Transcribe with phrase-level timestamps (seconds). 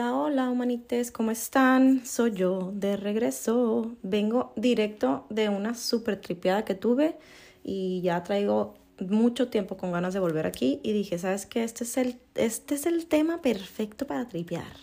[0.00, 2.06] Hola, hola, humanites, ¿cómo están?
[2.06, 3.96] Soy yo de regreso.
[4.02, 7.18] Vengo directo de una super tripeada que tuve
[7.62, 11.64] y ya traigo mucho tiempo con ganas de volver aquí y dije, ¿sabes qué?
[11.64, 14.74] Este es el, este es el tema perfecto para tripear.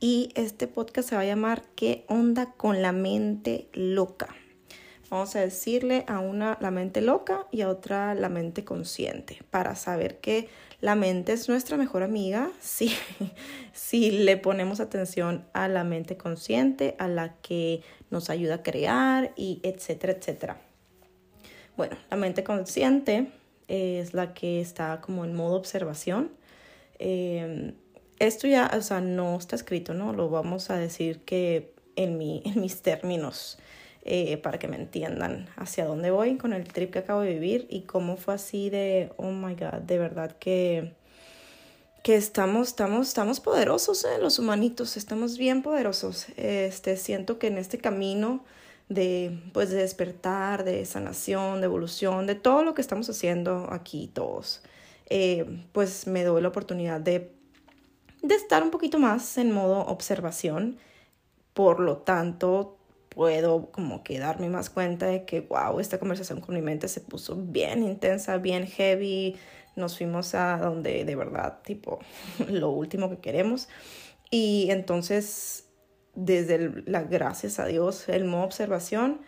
[0.00, 4.34] Y este podcast se va a llamar ¿Qué onda con la mente loca?
[5.10, 9.74] Vamos a decirle a una la mente loca y a otra la mente consciente para
[9.74, 10.48] saber que
[10.80, 12.94] la mente es nuestra mejor amiga si,
[13.72, 19.32] si le ponemos atención a la mente consciente, a la que nos ayuda a crear
[19.34, 20.60] y etcétera, etcétera.
[21.76, 23.30] Bueno, la mente consciente
[23.68, 26.30] es la que está como en modo observación.
[26.98, 27.74] Em,
[28.18, 30.12] esto ya, o sea, no está escrito, ¿no?
[30.12, 33.58] Lo vamos a decir que en, mi, en mis términos
[34.10, 37.66] eh, para que me entiendan hacia dónde voy con el trip que acabo de vivir
[37.68, 40.94] y cómo fue así de, oh my god, de verdad que,
[42.02, 46.24] que estamos, estamos, estamos poderosos, eh, los humanitos, estamos bien poderosos.
[46.38, 48.46] Este, siento que en este camino
[48.88, 54.10] de, pues, de despertar, de sanación, de evolución, de todo lo que estamos haciendo aquí
[54.14, 54.62] todos,
[55.10, 57.30] eh, pues me doy la oportunidad de,
[58.22, 60.78] de estar un poquito más en modo observación.
[61.52, 62.77] Por lo tanto,
[63.08, 67.00] puedo como que darme más cuenta de que, wow, esta conversación con mi mente se
[67.00, 69.36] puso bien intensa, bien heavy.
[69.76, 71.98] Nos fuimos a donde de verdad, tipo,
[72.48, 73.68] lo último que queremos.
[74.30, 75.68] Y entonces,
[76.14, 79.20] desde la gracias a Dios, el modo observación,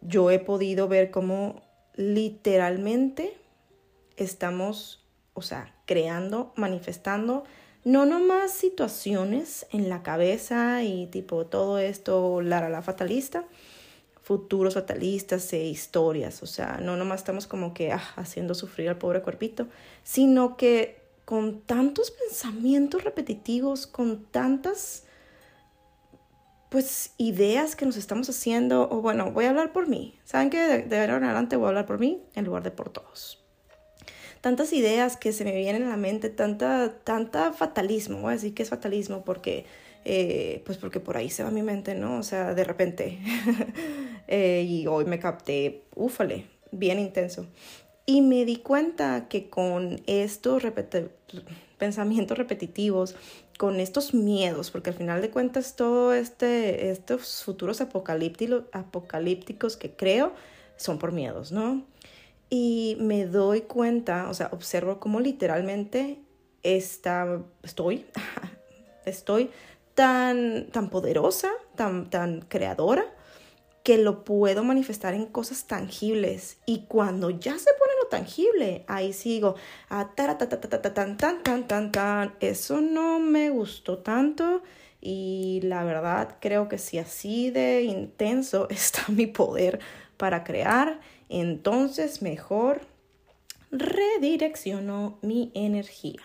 [0.00, 1.62] yo he podido ver cómo
[1.94, 3.36] literalmente
[4.16, 7.44] estamos, o sea, creando, manifestando
[7.84, 13.44] no nomás situaciones en la cabeza y tipo todo esto, la, la fatalista,
[14.22, 18.96] futuros fatalistas e historias, o sea, no nomás estamos como que ah, haciendo sufrir al
[18.96, 19.68] pobre cuerpito,
[20.02, 25.04] sino que con tantos pensamientos repetitivos, con tantas
[26.70, 30.18] pues ideas que nos estamos haciendo, o bueno, voy a hablar por mí.
[30.24, 32.72] ¿Saben que de, de ahora en adelante voy a hablar por mí en lugar de
[32.72, 33.43] por todos?
[34.44, 38.52] Tantas ideas que se me vienen a la mente, tanta, tanta fatalismo, voy a decir
[38.52, 39.64] que es fatalismo porque,
[40.04, 42.18] eh, pues porque por ahí se va mi mente, ¿no?
[42.18, 43.18] O sea, de repente.
[44.26, 47.46] Eh, y hoy me capté, úfale, bien intenso.
[48.06, 50.62] Y me di cuenta que con estos
[51.76, 53.16] pensamientos repetitivos,
[53.58, 60.32] con estos miedos, porque al final de cuentas todo este, estos futuros apocalípticos que creo
[60.78, 61.84] son por miedos, ¿no?
[62.50, 66.20] Y me doy cuenta, o sea, observo cómo literalmente
[66.62, 68.06] está, estoy,
[69.04, 69.50] estoy
[69.94, 73.06] tan, tan poderosa, tan, tan creadora,
[73.82, 76.58] que lo puedo manifestar en cosas tangibles.
[76.64, 79.56] Y cuando ya se pone lo tangible, ahí sigo,
[79.90, 80.38] ah, tan,
[82.40, 84.62] eso no me gustó tanto.
[85.06, 89.78] Y la verdad, creo que si así de intenso está mi poder
[90.16, 90.98] para crear,
[91.28, 92.80] entonces mejor
[93.70, 96.22] redirecciono mi energía.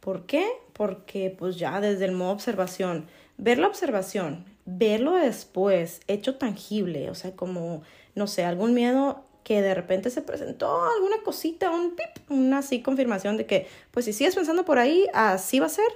[0.00, 0.44] ¿Por qué?
[0.72, 3.06] Porque pues ya desde el modo observación,
[3.38, 7.82] ver la observación, verlo después, hecho tangible, o sea, como,
[8.16, 12.82] no sé, algún miedo que de repente se presentó alguna cosita, un pip, una así
[12.82, 15.86] confirmación de que, pues si sigues pensando por ahí, así va a ser,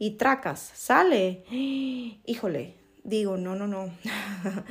[0.00, 1.44] y tracas, sale,
[2.26, 2.74] híjole,
[3.04, 3.92] digo, no, no, no,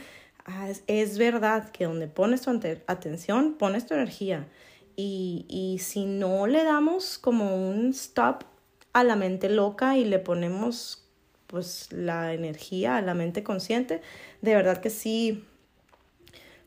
[0.52, 2.50] Ah, es, verdad que donde pones tu
[2.88, 4.48] atención, pones tu energía.
[4.96, 8.46] Y, y si no le damos como un stop
[8.92, 11.08] a la mente loca y le ponemos
[11.46, 14.02] pues la energía a la mente consciente,
[14.42, 15.46] de verdad que sí,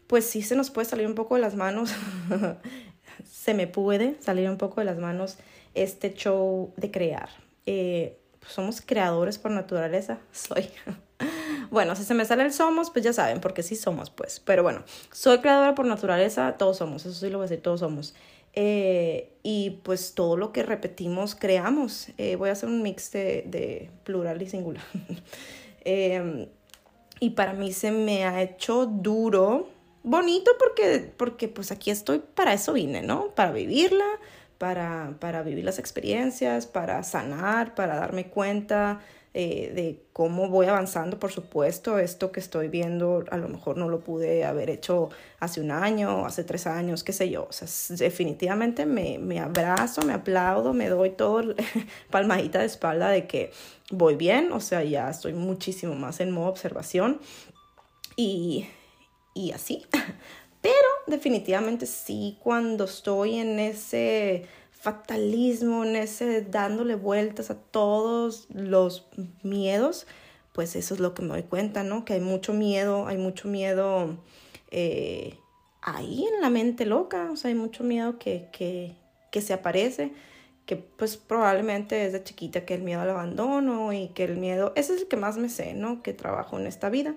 [0.06, 1.92] pues sí se nos puede salir un poco de las manos,
[3.24, 5.38] se me puede salir un poco de las manos
[5.74, 7.30] este show de crear.
[7.66, 10.68] Eh, somos creadores por naturaleza, soy.
[11.70, 14.40] Bueno, si se me sale el somos, pues ya saben, porque sí somos, pues.
[14.40, 17.80] Pero bueno, soy creadora por naturaleza, todos somos, eso sí lo voy a decir, todos
[17.80, 18.14] somos.
[18.54, 22.08] Eh, y pues todo lo que repetimos, creamos.
[22.18, 24.84] Eh, voy a hacer un mix de, plural y singular.
[25.84, 26.46] Em,
[27.18, 29.68] y para mí se me ha hecho duro,
[30.04, 33.30] bonito porque, porque pues aquí estoy, para eso vine, ¿no?
[33.30, 34.04] Para vivirla,
[34.62, 39.00] para, para vivir las experiencias, para sanar, para darme cuenta
[39.34, 43.88] eh, de cómo voy avanzando, por supuesto, esto que estoy viendo a lo mejor no
[43.88, 45.10] lo pude haber hecho
[45.40, 47.66] hace un año, hace tres años, qué sé yo, o sea,
[47.96, 51.56] definitivamente me, me abrazo, me aplaudo, me doy todo
[52.12, 53.50] palmadita de espalda de que
[53.90, 57.20] voy bien, o sea, ya estoy muchísimo más en modo observación.
[58.14, 58.68] Y,
[59.34, 59.84] y así,
[60.62, 69.06] pero definitivamente sí, cuando estoy en ese fatalismo, en ese dándole vueltas a todos los
[69.42, 70.06] miedos,
[70.52, 72.04] pues eso es lo que me doy cuenta, ¿no?
[72.04, 74.16] Que hay mucho miedo, hay mucho miedo
[74.70, 75.38] eh,
[75.82, 78.96] ahí en la mente loca, o sea, hay mucho miedo que, que,
[79.30, 80.12] que se aparece,
[80.66, 84.72] que pues probablemente es de chiquita que el miedo al abandono y que el miedo,
[84.76, 86.02] ese es el que más me sé, ¿no?
[86.02, 87.14] Que trabajo en esta vida,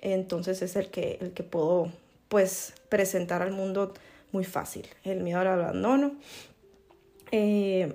[0.00, 1.92] entonces es el que, el que puedo
[2.28, 3.94] pues presentar al mundo
[4.32, 6.12] muy fácil, el miedo al abandono.
[7.32, 7.94] Eh,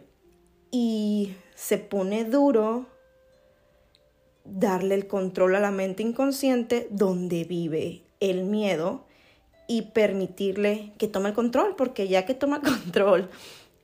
[0.72, 2.86] y se pone duro
[4.44, 9.06] darle el control a la mente inconsciente donde vive el miedo
[9.68, 13.30] y permitirle que tome el control, porque ya que toma control,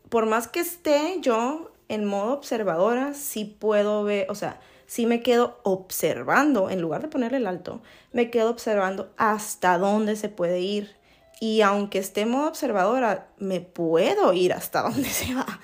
[0.09, 5.21] por más que esté yo en modo observadora, sí puedo ver, o sea, sí me
[5.21, 7.81] quedo observando, en lugar de ponerle el alto,
[8.11, 10.95] me quedo observando hasta dónde se puede ir.
[11.39, 15.59] Y aunque esté en modo observadora, me puedo ir hasta donde se va.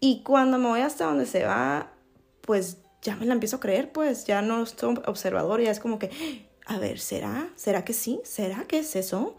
[0.00, 1.92] Y cuando me voy hasta donde se va,
[2.42, 5.98] pues ya me la empiezo a creer, pues ya no estoy observador, ya es como
[5.98, 6.10] que,
[6.66, 7.48] a ver, ¿será?
[7.54, 8.20] ¿Será que sí?
[8.24, 9.36] ¿Será que es eso?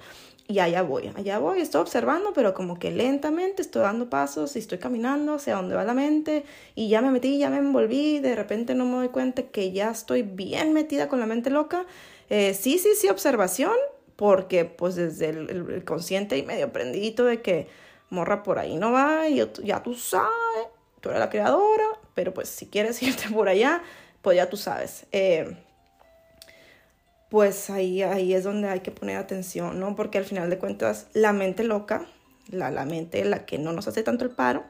[0.47, 4.59] Y allá voy, allá voy, estoy observando, pero como que lentamente estoy dando pasos y
[4.59, 6.45] estoy caminando hacia donde va la mente
[6.75, 9.89] y ya me metí, ya me envolví, de repente no me doy cuenta que ya
[9.89, 11.87] estoy bien metida con la mente loca.
[12.29, 13.73] Eh, sí, sí, sí, observación,
[14.15, 17.67] porque pues desde el, consciente y medio prendidito de que
[18.11, 20.29] morra por ahí no va y ya tú sabes,
[21.01, 23.81] tú eres la creadora, pero pues si quieres irte por allá,
[24.21, 25.07] pues ya tú sabes.
[25.11, 25.57] Eh,
[27.35, 29.93] pues ahí, ahí es donde hay que poner atención, ¿no?
[29.93, 32.05] Porque al final de cuentas, la mente loca,
[32.47, 34.63] la, la mente la que no nos hace tanto el paro,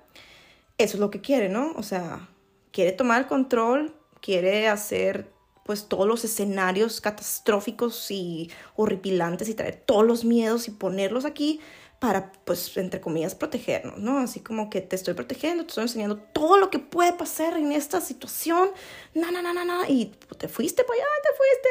[0.80, 1.74] eso es lo que quiere, ¿no?
[1.76, 2.28] O sea,
[2.72, 5.28] quiere tomar el control, quiere hacer
[5.66, 11.60] pues todos los escenarios catastróficos y horripilantes y traer todos los miedos y ponerlos aquí
[11.98, 14.20] para, pues, entre comillas, protegernos, ¿no?
[14.20, 17.72] Así como que te estoy protegiendo, te estoy enseñando todo lo que puede pasar en
[17.72, 18.70] esta situación,
[19.16, 21.70] na, na, na, na, na, y te fuiste para allá, te fuiste,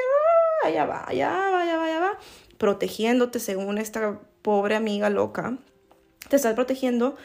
[0.64, 2.18] ah, allá va, allá va, allá va, allá va,
[2.58, 5.58] protegiéndote según esta pobre amiga loca,
[6.28, 7.16] te estás protegiendo,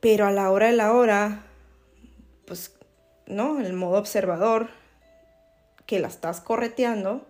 [0.00, 1.46] pero a la hora de la hora,
[2.46, 2.76] pues,
[3.26, 3.58] ¿no?
[3.58, 4.68] El modo observador,
[5.88, 7.26] que la estás correteando,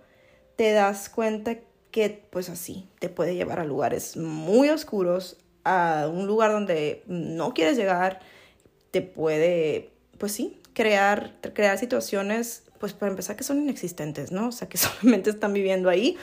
[0.57, 1.59] te das cuenta
[1.93, 7.55] que pues así te puede llevar a lugares muy oscuros, a un lugar donde no
[7.55, 8.19] quieres llegar,
[8.91, 14.49] te puede, pues sí, crear, crear situaciones, pues para empezar que son inexistentes, ¿no?
[14.49, 16.17] O sea, que solamente están viviendo ahí,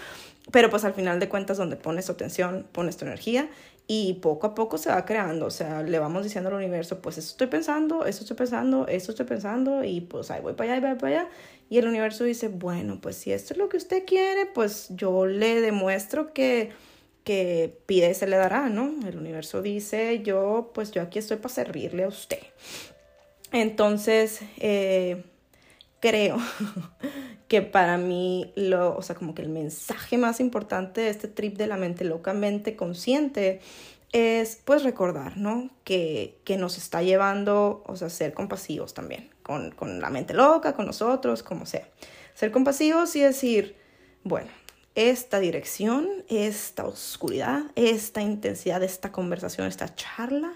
[0.52, 3.50] pero pues al final de cuentas donde pones tu atención, pones tu energía
[3.88, 7.18] y poco a poco se va creando, o sea, le vamos diciendo al universo, pues
[7.18, 10.78] eso estoy pensando, eso estoy pensando, eso estoy pensando y pues ahí voy para allá
[10.78, 11.30] y voy para allá
[11.70, 15.26] y el universo dice, bueno, pues si esto es lo que usted quiere, pues yo
[15.26, 16.72] le demuestro que,
[17.24, 18.94] que pide se le dará, ¿no?
[19.08, 22.40] El universo dice, yo, pues yo aquí estoy para servirle a usted.
[23.52, 25.24] Entonces, eh,
[26.00, 26.38] creo
[27.48, 31.58] que para mí, lo, o sea, como que el mensaje más importante de este trip
[31.58, 33.60] de la mente locamente consciente
[34.12, 35.72] es pues recordar, ¿no?
[35.84, 40.74] Que, que nos está llevando, o sea, ser compasivos también, con, con la mente loca,
[40.74, 41.88] con nosotros, como sea.
[42.34, 43.76] Ser compasivos y decir,
[44.24, 44.50] bueno,
[44.96, 50.54] esta dirección, esta oscuridad, esta intensidad de esta conversación, esta charla,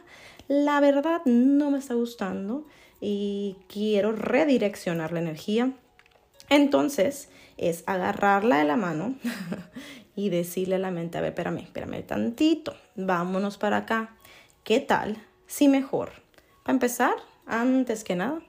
[0.47, 2.65] la verdad no me está gustando
[2.99, 5.73] y quiero redireccionar la energía.
[6.49, 9.15] Entonces es agarrarla de la mano
[10.15, 14.15] y decirle a la mente, a ver, espérame, espérame tantito, vámonos para acá.
[14.63, 16.11] ¿Qué tal si mejor?
[16.63, 17.13] Para empezar,
[17.45, 18.41] antes que nada,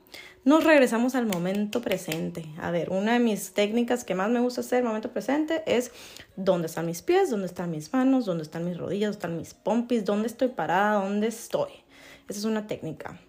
[0.44, 2.46] nos regresamos al momento presente.
[2.58, 5.92] A ver, una de mis técnicas que más me gusta hacer, momento presente, es
[6.36, 9.54] dónde están mis pies, dónde están mis manos, dónde están mis rodillas, dónde están mis
[9.54, 11.70] pompis, dónde estoy parada, dónde estoy.
[12.28, 13.20] Esa es una técnica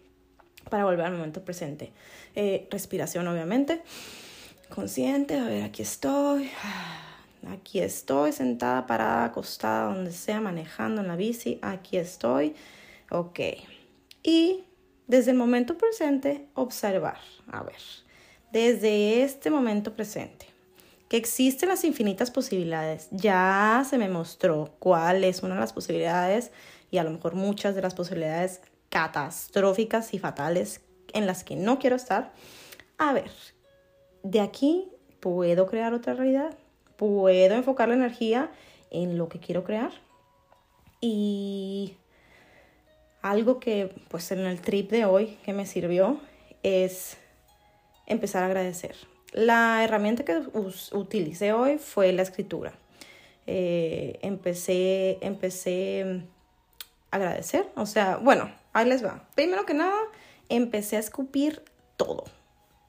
[0.70, 1.92] para volver al momento presente.
[2.36, 3.82] Eh, respiración, obviamente.
[4.70, 6.50] Consciente, a ver, aquí estoy.
[7.50, 11.58] Aquí estoy sentada, parada, acostada, donde sea, manejando en la bici.
[11.64, 12.54] Aquí estoy.
[13.10, 13.40] Ok.
[14.22, 14.64] Y
[15.12, 17.20] desde el momento presente, observar.
[17.52, 17.82] A ver,
[18.52, 20.48] desde este momento presente,
[21.08, 23.08] que existen las infinitas posibilidades.
[23.12, 26.52] Ya se me mostró cuál es una de las posibilidades
[26.90, 30.82] y a lo mejor muchas de las posibilidades catastróficas y fatales
[31.14, 32.32] en las que no quiero estar.
[32.98, 33.32] A ver,
[34.24, 34.90] de aquí
[35.20, 36.58] puedo crear otra realidad
[37.02, 38.52] puedo enfocar la energía
[38.92, 39.92] en lo que quiero crear.
[41.02, 41.96] Y
[43.22, 46.20] algo que pues en el trip de hoy que me sirvió
[46.64, 47.18] es
[48.08, 48.96] empezar a agradecer.
[49.32, 50.42] La herramienta que
[50.92, 52.74] utilicé hoy fue la escritura.
[53.48, 56.24] Eh, empecé, empecé
[57.12, 57.70] agradecer.
[57.76, 59.24] O sea, bueno, ahí les va.
[59.36, 60.00] Primero que nada,
[60.50, 61.62] empecé a escupir
[61.98, 62.24] todo.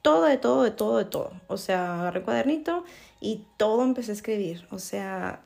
[0.01, 1.33] Todo, de todo, de todo, de todo.
[1.49, 2.85] O sea, agarré el cuadernito
[3.21, 4.67] y todo empecé a escribir.
[4.71, 5.43] O sea,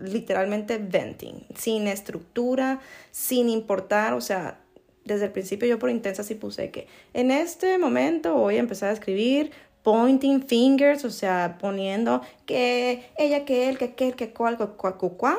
[0.00, 4.60] literalmente venting, sin estructura, sin importar, o sea,
[5.04, 8.90] desde el principio yo por intensa sí puse que en este momento voy a empezar
[8.90, 9.52] a escribir
[9.82, 14.96] pointing fingers, o sea, poniendo que ella, que él, que aquel, que cual, que cual,
[14.96, 15.38] cual,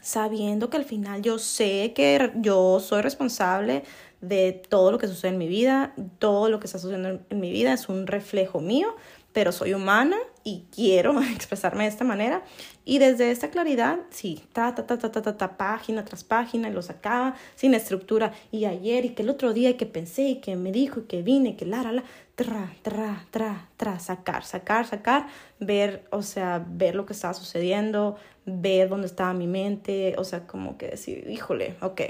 [0.00, 3.82] sabiendo que al final yo sé que yo soy responsable
[4.22, 7.50] de todo lo que sucede en mi vida, todo lo que está sucediendo en mi
[7.50, 8.96] vida es un reflejo mío,
[9.36, 12.42] pero soy humana y quiero expresarme de esta manera.
[12.86, 16.72] Y desde esta claridad, sí, ta, ta, ta, ta, ta, ta, página tras página, y
[16.72, 18.32] lo sacaba sin estructura.
[18.50, 21.02] Y ayer, y que el otro día, y que pensé, y que me dijo, y
[21.02, 25.26] que vine, y que la, la, la, tra, tra, tra, tra, sacar, sacar, sacar,
[25.60, 28.16] ver, o sea, ver lo que estaba sucediendo,
[28.46, 32.00] ver dónde estaba mi mente, o sea, como que decir, híjole, ok,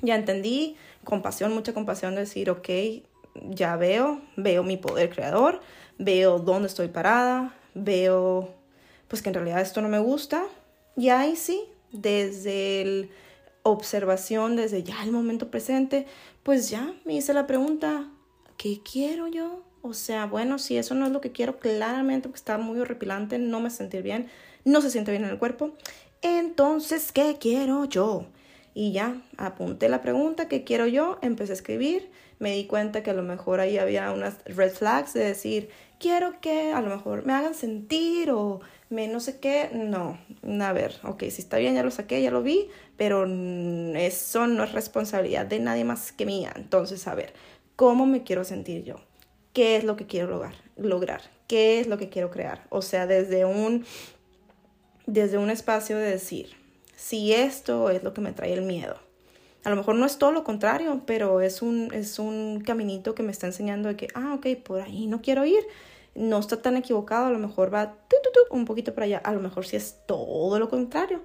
[0.00, 2.68] ya entendí, compasión, mucha compasión, decir, ok,
[3.50, 5.60] ya veo, veo mi poder creador,
[5.98, 8.54] veo dónde estoy parada, veo
[9.08, 10.44] pues que en realidad esto no me gusta.
[10.96, 11.62] Y ahí sí,
[11.92, 13.10] desde el
[13.62, 16.06] observación, desde ya el momento presente,
[16.42, 18.08] pues ya me hice la pregunta,
[18.56, 19.62] ¿qué quiero yo?
[19.82, 23.38] O sea, bueno, si eso no es lo que quiero, claramente porque está muy horripilante,
[23.38, 24.28] no me sentir bien,
[24.64, 25.72] no se siente bien en el cuerpo.
[26.22, 28.26] Entonces, ¿qué quiero yo?
[28.74, 31.18] Y ya, apunté la pregunta, ¿qué quiero yo?
[31.22, 35.14] Empecé a escribir, me di cuenta que a lo mejor ahí había unas red flags
[35.14, 39.70] de decir, quiero que a lo mejor me hagan sentir o me no sé qué.
[39.72, 40.18] No,
[40.60, 43.24] a ver, ok, si está bien, ya lo saqué, ya lo vi, pero
[43.96, 46.52] eso no es responsabilidad de nadie más que mía.
[46.56, 47.32] Entonces, a ver,
[47.74, 48.96] ¿cómo me quiero sentir yo?
[49.52, 50.54] ¿Qué es lo que quiero lograr?
[50.76, 51.22] lograr?
[51.46, 52.66] ¿Qué es lo que quiero crear?
[52.68, 53.84] O sea, desde un,
[55.06, 56.50] desde un espacio de decir,
[56.94, 58.98] si esto es lo que me trae el miedo,
[59.66, 63.24] a lo mejor no es todo lo contrario, pero es un, es un caminito que
[63.24, 65.58] me está enseñando de que, ah, ok, por ahí no quiero ir.
[66.14, 67.96] No está tan equivocado, a lo mejor va
[68.50, 71.20] un poquito para allá, a lo mejor sí es todo lo contrario.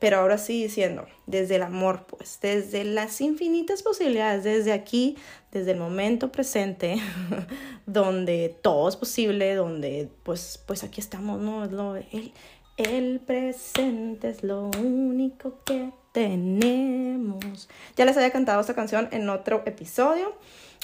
[0.00, 5.16] Pero ahora sí diciendo, desde el amor, pues, desde las infinitas posibilidades, desde aquí,
[5.52, 6.96] desde el momento presente,
[7.86, 11.64] donde todo es posible, donde pues, pues aquí estamos, ¿no?
[11.64, 12.32] Es lo, el,
[12.76, 17.68] el presente es lo único que tenemos.
[17.96, 20.38] Ya les había cantado esta canción en otro episodio,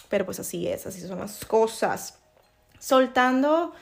[0.08, 2.18] pero pues así es, así son las cosas.
[2.80, 3.72] Soltando,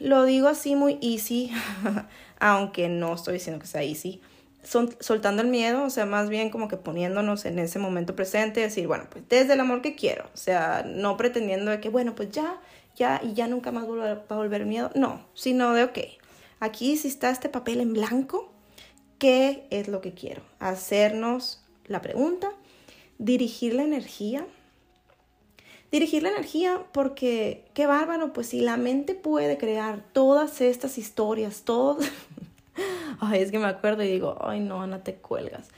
[0.00, 1.52] lo digo así muy easy,
[2.40, 4.22] aunque no estoy diciendo que sea easy.
[4.62, 8.86] Soltando el miedo, o sea, más bien como que poniéndonos en ese momento presente, decir,
[8.86, 12.30] bueno, pues desde el amor que quiero, o sea, no pretendiendo de que, bueno, pues
[12.30, 12.60] ya,
[12.96, 15.98] ya, y ya nunca más va a volver miedo, no, sino de, ok,
[16.60, 18.57] aquí si está este papel en blanco,
[19.18, 20.42] ¿Qué es lo que quiero?
[20.60, 22.52] Hacernos la pregunta,
[23.18, 24.46] dirigir la energía.
[25.90, 31.62] Dirigir la energía porque, qué bárbaro, pues si la mente puede crear todas estas historias,
[31.62, 32.04] todos...
[33.20, 35.68] ay, es que me acuerdo y digo, ay no, Ana, te cuelgas.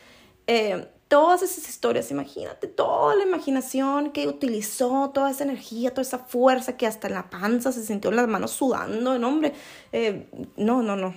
[0.47, 6.21] Eh, todas esas historias, imagínate toda la imaginación que utilizó, toda esa energía, toda esa
[6.21, 9.52] fuerza que hasta en la panza se sintió en las manos sudando, no, hombre,
[9.90, 11.12] eh, no, no, no,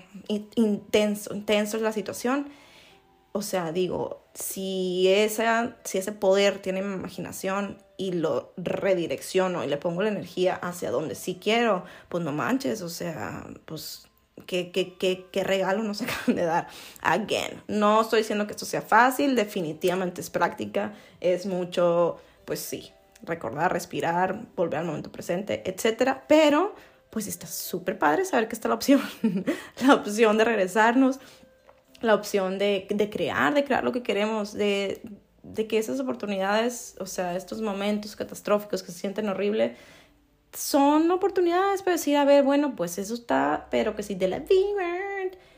[0.56, 2.50] intenso, intenso es la situación.
[3.34, 9.68] O sea, digo, si, esa, si ese poder tiene mi imaginación y lo redirecciono y
[9.68, 14.08] le pongo la energía hacia donde sí quiero, pues no manches, o sea, pues
[14.48, 16.68] ¿Qué, qué, qué, qué regalo nos acaban de dar.
[17.02, 22.92] Again, no estoy diciendo que esto sea fácil, definitivamente es práctica, es mucho, pues sí,
[23.24, 26.76] recordar, respirar, volver al momento presente, etcétera, pero
[27.10, 29.02] pues está súper padre saber que está la opción,
[29.86, 31.20] la opción de regresarnos,
[32.02, 35.02] la opción de, de, crear, de crear lo que queremos, de,
[35.44, 39.78] de que esas oportunidades, o sea, estos momentos catastróficos que se sienten horribles,
[40.54, 44.40] son oportunidades para decir, a ver, bueno, pues eso está, pero que si de la
[44.40, 45.04] vida.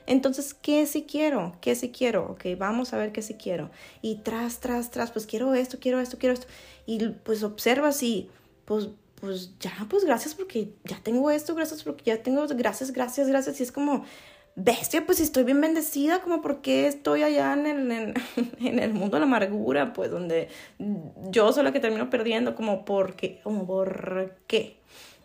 [0.08, 1.56] Entonces, ¿qué si quiero?
[1.62, 2.32] ¿Qué si quiero?
[2.32, 3.72] Ok, vamos a ver qué si quiero.
[4.02, 6.48] Y tras, tras, tras, pues quiero esto, quiero esto, quiero esto.
[6.86, 8.30] Y pues observas y
[8.66, 13.28] pues, pues ya, pues gracias porque ya tengo esto, gracias porque ya tengo, gracias, gracias,
[13.28, 13.60] gracias.
[13.60, 14.06] Y es como,
[14.56, 18.14] bestia, pues estoy bien bendecida, como porque estoy allá en el,
[18.60, 20.50] en, el mundo de la amargura, pues donde
[21.30, 24.78] yo soy la que termino perdiendo, como porque, como por qué.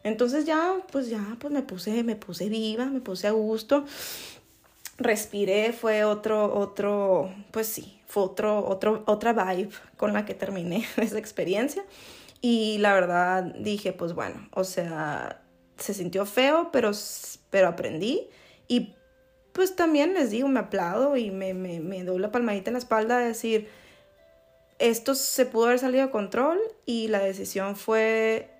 [0.02, 3.84] Entonces ya, pues ya, pues me puse, me puse viva, me puse a gusto,
[4.96, 10.86] respiré, fue otro, otro, pues sí, fue otro, otro, otra vibe con la que terminé
[10.96, 11.84] esa experiencia.
[12.42, 15.42] Y la verdad dije, pues bueno, o sea,
[15.76, 16.92] se sintió feo, pero,
[17.50, 18.28] pero aprendí
[18.66, 18.94] y
[19.52, 22.78] pues también les digo, me aplaudo y me, me, me doy la palmadita en la
[22.78, 23.68] espalda de decir,
[24.78, 28.50] esto se pudo haber salido de control y la decisión fue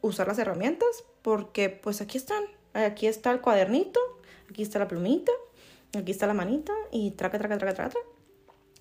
[0.00, 3.98] usar las herramientas porque pues aquí están, aquí está el cuadernito,
[4.50, 5.32] aquí está la plumita,
[5.98, 7.98] aquí está la manita y traca, traca, traca, traca.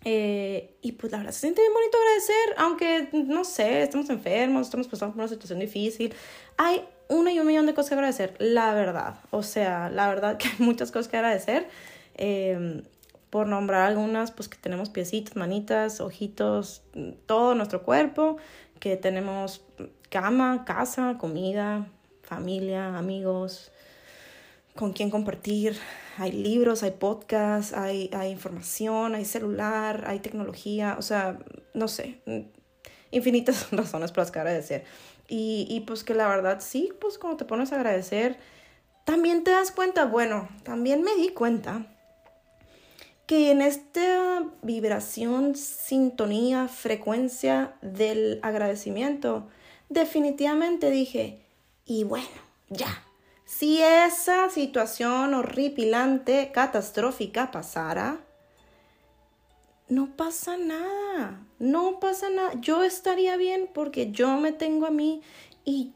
[0.06, 4.68] Eh, y pues la verdad se siente bien bonito agradecer, aunque no sé, estamos enfermos,
[4.68, 6.14] estamos pasando por una situación difícil.
[6.58, 9.16] Hay una y un millón de cosas que agradecer, la verdad.
[9.32, 11.68] O sea, la verdad que hay muchas cosas que agradecer.
[12.16, 12.84] Eh,
[13.34, 16.84] por nombrar algunas, pues que tenemos piecitos, manitas, ojitos,
[17.26, 18.38] todo nuestro cuerpo,
[18.80, 19.66] que tenemos
[20.12, 21.88] cama, casa, comida,
[22.22, 23.72] familia, amigos,
[24.76, 25.76] con quien compartir.
[26.20, 31.40] Hay libros, hay podcasts, hay, hay información, hay celular, hay tecnología, o sea,
[31.74, 32.20] no sé,
[33.14, 34.84] infinitas razones por las que agradecer.
[35.28, 38.38] Y, y pues que la verdad sí, pues cuando te pones a agradecer,
[39.06, 41.86] también te das cuenta, bueno, también me di cuenta
[43.26, 49.48] que en esta vibración, sintonía, frecuencia del agradecimiento,
[49.90, 51.40] definitivamente dije,
[51.86, 52.28] y bueno,
[52.70, 53.04] ya,
[53.46, 58.20] si esa situación horripilante, catastrófica pasara,
[59.94, 62.54] no pasa nada, no pasa nada.
[62.60, 65.22] Yo estaría bien porque yo me tengo a mí
[65.66, 65.94] y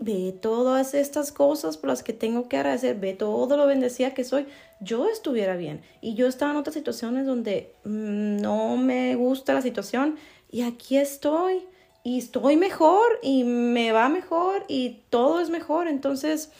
[0.00, 4.24] ve todas estas cosas por las que tengo que agradecer, ve todo lo bendecida que
[4.24, 4.46] soy,
[4.80, 5.80] yo estuviera bien.
[6.00, 10.16] Y yo estaba en otras situaciones donde mm, no me gusta la situación
[10.50, 11.64] y aquí estoy
[12.02, 15.88] y estoy mejor y me va mejor y todo es mejor.
[15.88, 16.50] Entonces,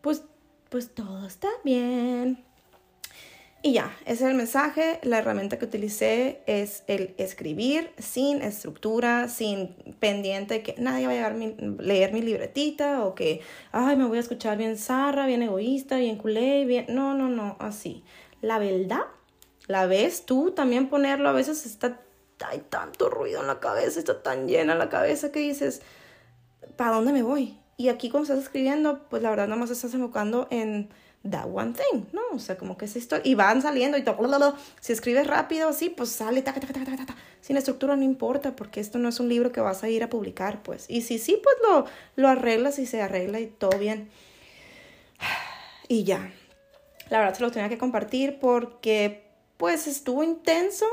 [0.00, 0.22] pues,
[0.68, 2.49] pues todo está bien.
[3.62, 5.00] Y ya, ese es el mensaje.
[5.02, 11.26] La herramienta que utilicé es el escribir sin estructura, sin pendiente de que nadie vaya
[11.26, 15.96] a leer mi libretita o que, ay, me voy a escuchar bien zarra, bien egoísta,
[15.96, 16.86] bien culé, bien...
[16.88, 18.02] No, no, no, así.
[18.40, 19.02] La verdad,
[19.66, 22.00] la ves tú también ponerlo, a veces está,
[22.46, 25.82] hay tanto ruido en la cabeza, está tan llena la cabeza que dices,
[26.76, 27.58] ¿para dónde me voy?
[27.76, 30.88] Y aquí cuando estás escribiendo, pues la verdad nada más estás enfocando en
[31.28, 32.22] that one thing, ¿no?
[32.32, 35.90] O sea, como que es esto, y van saliendo y todo, si escribes rápido así,
[35.90, 39.52] pues sale, ta, ta, ta, sin estructura no importa, porque esto no es un libro
[39.52, 41.84] que vas a ir a publicar, pues, y si sí, pues lo,
[42.16, 44.10] lo arreglas y se arregla y todo bien.
[45.92, 46.32] Y ya,
[47.08, 49.24] la verdad se lo tenía que compartir porque,
[49.56, 50.86] pues, estuvo intenso,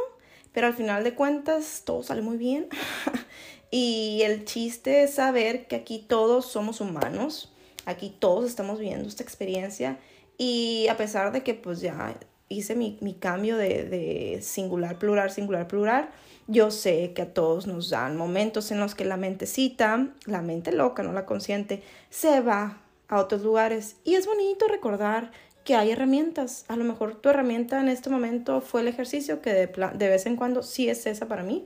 [0.51, 2.67] pero al final de cuentas todo sale muy bien.
[3.69, 7.53] y el chiste es saber que aquí todos somos humanos,
[7.85, 9.99] aquí todos estamos viviendo esta experiencia
[10.37, 12.17] y a pesar de que pues ya
[12.49, 16.09] hice mi, cambio de, de, singular, plural, singular, plural,
[16.47, 20.71] yo sé que a todos nos dan momentos en los que la mentecita, la mente
[20.71, 23.97] loca, no la consciente, se va a otros lugares.
[24.05, 25.31] Y es bonito recordar
[25.65, 26.63] que hay herramientas.
[26.69, 30.25] A lo mejor tu herramienta en este momento fue el ejercicio, que de, de vez
[30.25, 31.65] en cuando sí es esa para mí.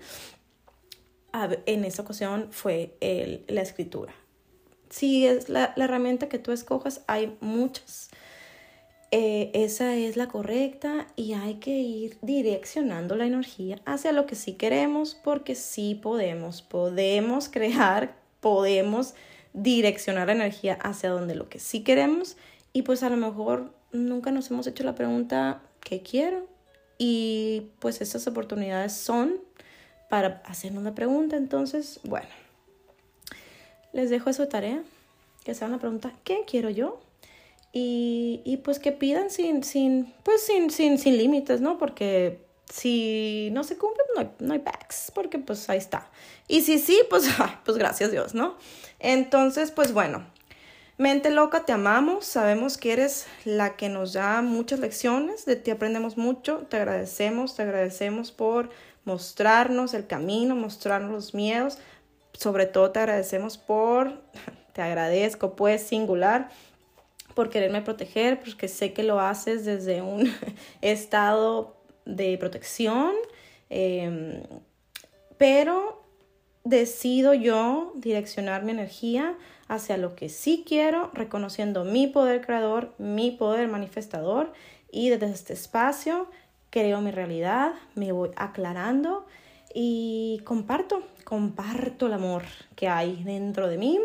[1.66, 4.14] En esa ocasión fue el, la escritura.
[4.90, 8.10] Si es la, la herramienta que tú escojas, hay muchas
[9.14, 14.36] eh, esa es la correcta y hay que ir direccionando la energía hacia lo que
[14.36, 19.14] sí queremos porque sí podemos, podemos crear, podemos
[19.52, 22.38] direccionar la energía hacia donde lo que sí queremos
[22.72, 26.48] y pues a lo mejor nunca nos hemos hecho la pregunta ¿qué quiero?
[26.98, 29.42] Y pues estas oportunidades son
[30.10, 32.30] para hacernos la pregunta, entonces bueno,
[33.92, 34.82] les dejo esa tarea,
[35.44, 37.02] que sea una pregunta ¿qué quiero yo?
[37.74, 41.78] Y, y pues que pidan sin, sin, pues sin, sin, sin límites, ¿no?
[41.78, 42.40] Porque
[42.72, 46.10] si no se cumple, no hay, no hay backs, porque pues ahí está.
[46.48, 47.30] Y si sí, pues,
[47.66, 48.56] pues gracias Dios, ¿no?
[49.00, 50.26] Entonces, pues bueno,
[50.98, 55.72] mente loca, te amamos, sabemos que eres la que nos da muchas lecciones, de ti
[55.72, 58.70] aprendemos mucho, te agradecemos, te agradecemos por
[59.04, 61.78] mostrarnos el camino, mostrarnos los miedos,
[62.34, 64.22] sobre todo te agradecemos por,
[64.74, 66.50] te agradezco pues singular,
[67.34, 70.32] por quererme proteger, porque sé que lo haces desde un
[70.82, 73.14] estado de protección,
[73.70, 74.42] em,
[75.38, 76.02] pero
[76.64, 79.36] decido yo direccionar mi energía
[79.68, 84.54] hacia lo que sí quiero, reconociendo mi poder creador, mi poder manifestador
[84.92, 86.28] y desde este espacio
[86.70, 89.26] creo mi realidad, me voy aclarando
[89.74, 92.44] y comparto, comparto el amor
[92.76, 94.00] que hay dentro de mí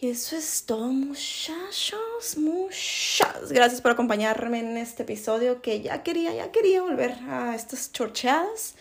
[0.00, 6.32] y eso es todo, muchachos, muchas gracias por acompañarme en este episodio que ya quería,
[6.32, 8.76] ya quería volver a estas chorcheadas.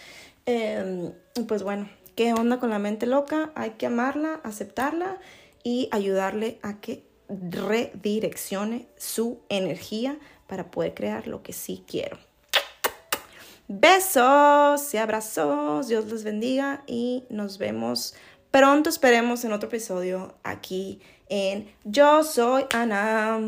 [0.46, 1.12] Eh,
[1.46, 3.52] pues bueno, ¿qué onda con la mente loca?
[3.56, 5.18] Hay que amarla, aceptarla
[5.62, 12.18] y ayudarle a que redireccione su energía para poder crear lo que sí quiero.
[13.68, 18.16] Besos y abrazos, Dios les bendiga y nos vemos
[18.52, 23.40] pronto, esperemos en otro episodio aquí en Yo Soy Ana.